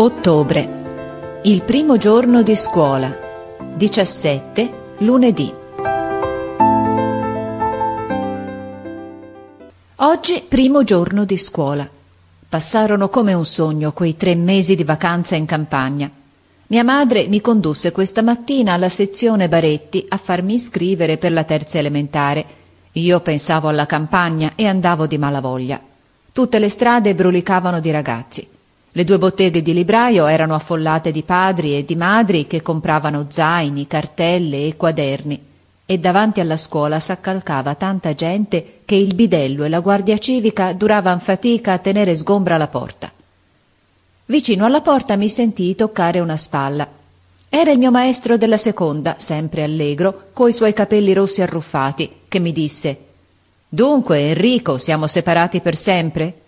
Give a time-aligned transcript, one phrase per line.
[0.00, 1.40] Ottobre.
[1.42, 3.12] Il primo giorno di scuola.
[3.74, 4.72] 17.
[4.98, 5.52] Lunedì.
[9.96, 11.88] Oggi primo giorno di scuola.
[12.48, 16.08] Passarono come un sogno quei tre mesi di vacanza in campagna.
[16.68, 21.78] Mia madre mi condusse questa mattina alla sezione Baretti a farmi iscrivere per la terza
[21.78, 22.46] elementare.
[22.92, 25.80] Io pensavo alla campagna e andavo di malavoglia.
[26.30, 28.48] Tutte le strade brulicavano di ragazzi.
[28.98, 33.86] Le due botteghe di libraio erano affollate di padri e di madri che compravano zaini,
[33.86, 35.40] cartelle e quaderni
[35.86, 41.20] e davanti alla scuola s'accalcava tanta gente che il bidello e la guardia civica duravan
[41.20, 43.12] fatica a tenere sgombra la porta.
[44.26, 46.88] Vicino alla porta mi sentii toccare una spalla.
[47.48, 52.50] Era il mio maestro della seconda, sempre allegro, coi suoi capelli rossi arruffati, che mi
[52.50, 52.98] disse
[53.68, 56.40] Dunque, Enrico, siamo separati per sempre?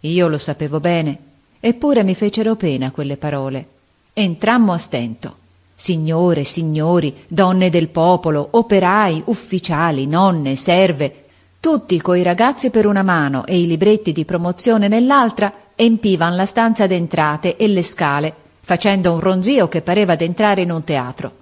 [0.00, 1.24] Io lo sapevo bene
[1.60, 3.66] Eppure mi fecero pena quelle parole.
[4.12, 5.36] Entrammo a stento.
[5.74, 11.24] Signore, signori, donne del popolo, operai, ufficiali, nonne, serve,
[11.60, 16.86] tutti coi ragazzi per una mano e i libretti di promozione nell'altra, empivan la stanza
[16.86, 21.32] d'entrate e le scale, facendo un ronzio che pareva d'entrare in un teatro.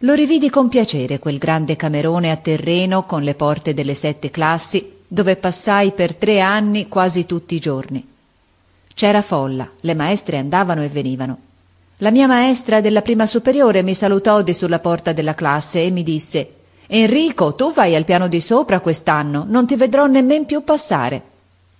[0.00, 4.96] Lo rividi con piacere quel grande camerone a terreno con le porte delle sette classi,
[5.06, 8.09] dove passai per tre anni quasi tutti i giorni.
[9.00, 11.38] C'era folla, le maestre andavano e venivano.
[12.00, 16.02] La mia maestra della prima superiore mi salutò di sulla porta della classe e mi
[16.02, 16.52] disse
[16.86, 21.22] Enrico, tu vai al piano di sopra quest'anno, non ti vedrò nemmen più passare.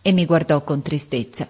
[0.00, 1.46] E mi guardò con tristezza.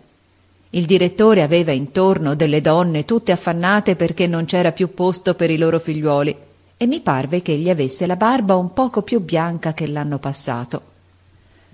[0.71, 5.59] Il direttore aveva intorno delle donne tutte affannate perché non c'era più posto per i
[5.59, 6.37] loro figliuoli
[6.77, 10.83] e mi parve che egli avesse la barba un poco più bianca che l'anno passato.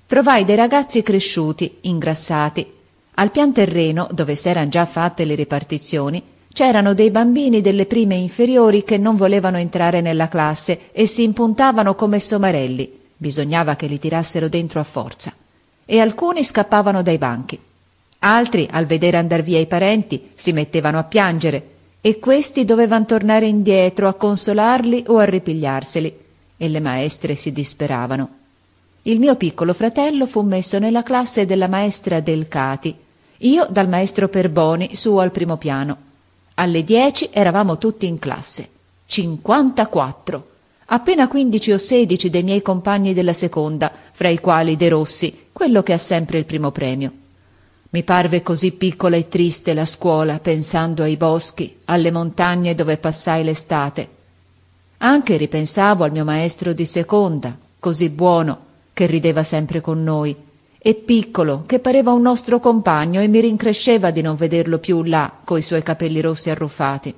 [0.05, 2.77] Trovai dei ragazzi cresciuti, ingrassati,
[3.19, 8.85] al pian terreno, dove s'eran già fatte le ripartizioni, c'erano dei bambini delle prime inferiori
[8.85, 12.97] che non volevano entrare nella classe e si impuntavano come somarelli.
[13.17, 15.33] Bisognava che li tirassero dentro a forza.
[15.85, 17.59] E alcuni scappavano dai banchi.
[18.21, 21.71] Altri, al vedere andar via i parenti, si mettevano a piangere
[22.01, 26.19] e questi dovevan tornare indietro a consolarli o a ripigliarseli
[26.57, 28.29] e le maestre si disperavano.
[29.03, 33.07] Il mio piccolo fratello fu messo nella classe della maestra Delcati,
[33.39, 35.97] io dal maestro Perboni su al primo piano.
[36.55, 38.69] Alle dieci eravamo tutti in classe.
[39.07, 40.49] Cinquantaquattro.
[40.87, 45.83] Appena quindici o sedici dei miei compagni della seconda, fra i quali De Rossi, quello
[45.83, 47.13] che ha sempre il primo premio.
[47.91, 53.45] Mi parve così piccola e triste la scuola, pensando ai boschi, alle montagne dove passai
[53.45, 54.09] l'estate.
[54.99, 60.35] Anche ripensavo al mio maestro di seconda, così buono, che rideva sempre con noi,
[60.79, 65.33] e piccolo, che pareva un nostro compagno e mi rincresceva di non vederlo più là
[65.45, 67.15] coi suoi capelli rossi arruffati.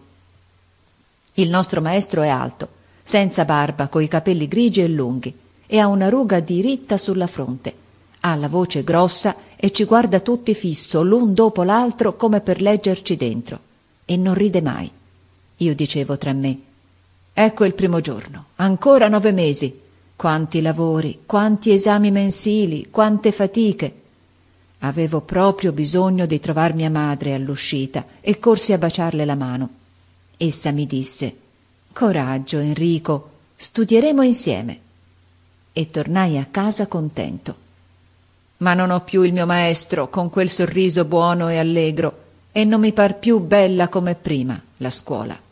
[1.34, 2.68] Il nostro maestro è alto,
[3.02, 5.34] senza barba, coi capelli grigi e lunghi,
[5.66, 7.74] e ha una ruga diritta sulla fronte.
[8.20, 13.16] Ha la voce grossa e ci guarda tutti fisso, l'un dopo l'altro, come per leggerci
[13.16, 13.58] dentro.
[14.04, 14.90] E non ride mai.
[15.58, 16.58] Io dicevo tra me,
[17.32, 19.78] ecco il primo giorno, ancora nove mesi,
[20.20, 23.94] quanti lavori, quanti esami mensili, quante fatiche.
[24.80, 29.68] Avevo proprio bisogno di trovar mia madre all'uscita e corsi a baciarle la mano.
[30.36, 31.34] Essa mi disse
[31.94, 34.80] Coraggio, Enrico, studieremo insieme.
[35.72, 37.56] E tornai a casa contento.
[38.58, 42.80] Ma non ho più il mio maestro con quel sorriso buono e allegro, e non
[42.80, 45.48] mi par più bella come prima la scuola.